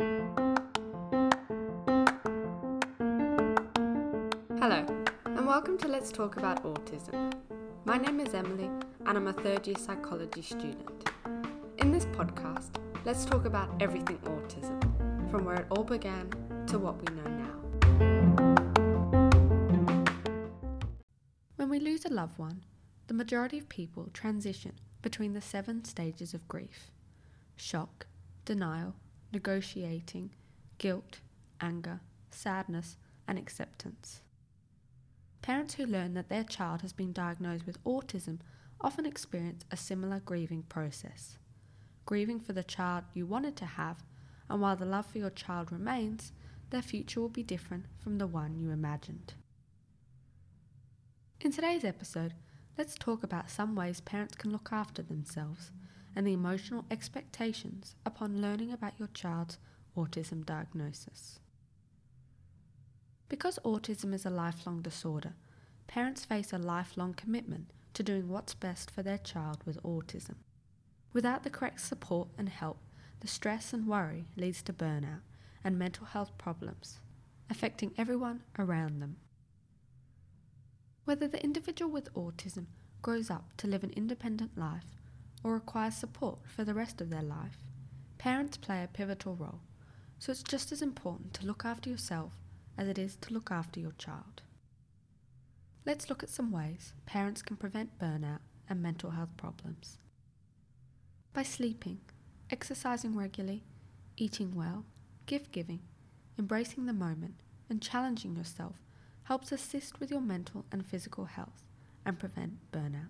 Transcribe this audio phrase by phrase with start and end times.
[0.00, 0.14] Hello,
[5.24, 7.32] and welcome to Let's Talk About Autism.
[7.84, 8.70] My name is Emily,
[9.06, 11.10] and I'm a third year psychology student.
[11.78, 14.80] In this podcast, let's talk about everything autism,
[15.32, 16.30] from where it all began
[16.68, 17.56] to what we know now.
[21.56, 22.62] When we lose a loved one,
[23.08, 26.92] the majority of people transition between the seven stages of grief
[27.56, 28.06] shock,
[28.44, 28.94] denial,
[29.32, 30.30] negotiating,
[30.78, 31.20] guilt,
[31.60, 32.00] anger,
[32.30, 32.96] sadness,
[33.26, 34.22] and acceptance.
[35.42, 38.40] Parents who learn that their child has been diagnosed with autism
[38.80, 41.38] often experience a similar grieving process.
[42.06, 44.04] Grieving for the child you wanted to have,
[44.48, 46.32] and while the love for your child remains,
[46.70, 49.34] their future will be different from the one you imagined.
[51.40, 52.34] In today's episode,
[52.76, 55.70] let's talk about some ways parents can look after themselves
[56.18, 59.56] and the emotional expectations upon learning about your child's
[59.96, 61.38] autism diagnosis.
[63.28, 65.34] Because autism is a lifelong disorder,
[65.86, 70.34] parents face a lifelong commitment to doing what's best for their child with autism.
[71.12, 72.78] Without the correct support and help,
[73.20, 75.20] the stress and worry leads to burnout
[75.62, 76.98] and mental health problems,
[77.48, 79.18] affecting everyone around them.
[81.04, 82.66] Whether the individual with autism
[83.02, 84.97] grows up to live an independent life
[85.42, 87.58] or requires support for the rest of their life,
[88.18, 89.60] parents play a pivotal role,
[90.18, 92.32] so it's just as important to look after yourself
[92.76, 94.42] as it is to look after your child.
[95.86, 99.98] Let's look at some ways parents can prevent burnout and mental health problems.
[101.32, 102.00] By sleeping,
[102.50, 103.64] exercising regularly,
[104.16, 104.84] eating well,
[105.26, 105.80] gift giving,
[106.38, 107.34] embracing the moment,
[107.70, 108.76] and challenging yourself
[109.24, 111.62] helps assist with your mental and physical health
[112.04, 113.08] and prevent burnout.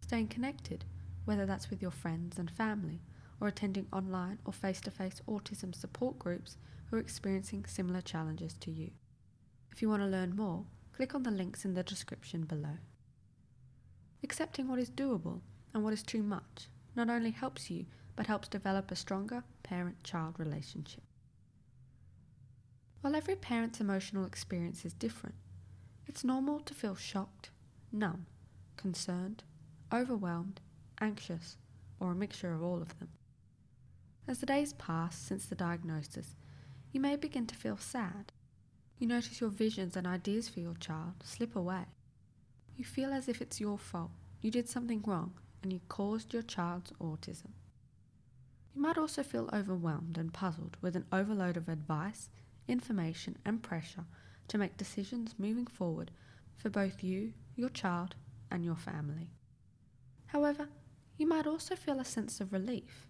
[0.00, 0.84] Staying connected,
[1.24, 3.00] whether that's with your friends and family
[3.40, 8.54] or attending online or face to face autism support groups who are experiencing similar challenges
[8.54, 8.90] to you.
[9.72, 12.78] If you want to learn more, click on the links in the description below.
[14.22, 15.40] Accepting what is doable
[15.72, 17.86] and what is too much not only helps you,
[18.16, 21.04] but helps develop a stronger parent child relationship.
[23.00, 25.36] While every parent's emotional experience is different,
[26.06, 27.50] it's normal to feel shocked,
[27.92, 28.26] numb,
[28.76, 29.44] concerned,
[29.92, 30.60] overwhelmed,
[31.00, 31.56] anxious,
[31.98, 33.08] or a mixture of all of them.
[34.28, 36.36] As the days pass since the diagnosis,
[36.92, 38.32] you may begin to feel sad.
[38.98, 41.84] You notice your visions and ideas for your child slip away.
[42.76, 46.42] You feel as if it's your fault, you did something wrong, and you caused your
[46.42, 47.52] child's autism.
[48.74, 52.28] You might also feel overwhelmed and puzzled with an overload of advice,
[52.68, 54.04] information, and pressure
[54.48, 56.10] to make decisions moving forward
[56.56, 58.14] for both you, your child,
[58.50, 59.30] and your family.
[60.26, 60.68] However,
[61.20, 63.06] you might also feel a sense of relief.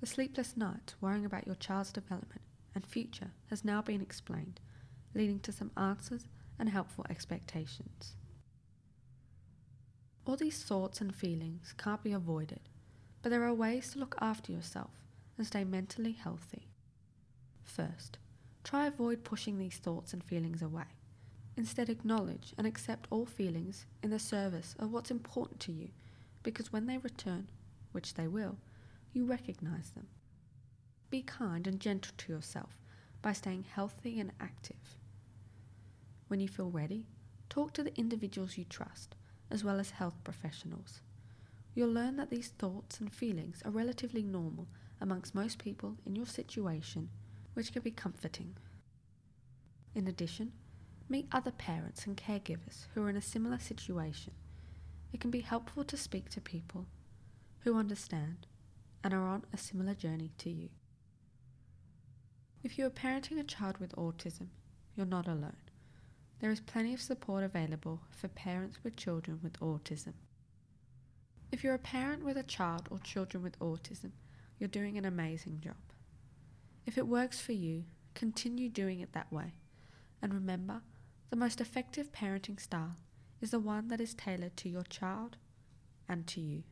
[0.00, 2.40] The sleepless nights worrying about your child's development
[2.74, 4.58] and future has now been explained,
[5.14, 6.26] leading to some answers
[6.58, 8.16] and helpful expectations.
[10.26, 12.58] All these thoughts and feelings can't be avoided,
[13.22, 15.06] but there are ways to look after yourself
[15.38, 16.66] and stay mentally healthy.
[17.62, 18.18] First,
[18.64, 20.96] try avoid pushing these thoughts and feelings away.
[21.56, 25.90] Instead, acknowledge and accept all feelings in the service of what's important to you,
[26.44, 27.48] because when they return,
[27.90, 28.58] which they will,
[29.12, 30.06] you recognize them.
[31.10, 32.78] Be kind and gentle to yourself
[33.22, 34.98] by staying healthy and active.
[36.28, 37.06] When you feel ready,
[37.48, 39.16] talk to the individuals you trust,
[39.50, 41.00] as well as health professionals.
[41.74, 44.68] You'll learn that these thoughts and feelings are relatively normal
[45.00, 47.08] amongst most people in your situation,
[47.54, 48.56] which can be comforting.
[49.94, 50.52] In addition,
[51.08, 54.32] meet other parents and caregivers who are in a similar situation.
[55.14, 56.86] It can be helpful to speak to people
[57.60, 58.48] who understand
[59.04, 60.70] and are on a similar journey to you.
[62.64, 64.48] If you are parenting a child with autism,
[64.96, 65.56] you're not alone.
[66.40, 70.14] There is plenty of support available for parents with children with autism.
[71.52, 74.10] If you're a parent with a child or children with autism,
[74.58, 75.76] you're doing an amazing job.
[76.86, 77.84] If it works for you,
[78.14, 79.54] continue doing it that way.
[80.20, 80.82] And remember,
[81.30, 82.96] the most effective parenting style
[83.44, 85.36] is the one that is tailored to your child
[86.08, 86.62] and to you.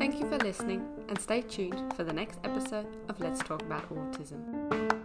[0.00, 3.88] Thank you for listening and stay tuned for the next episode of Let's Talk About
[3.88, 5.01] Autism.